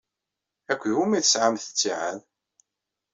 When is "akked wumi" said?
0.71-1.15